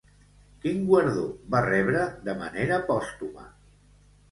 Quin 0.63 0.79
guardó 0.87 1.25
va 1.57 1.61
rebre 1.67 2.07
de 2.31 2.37
manera 2.41 2.83
pòstuma? 2.91 3.49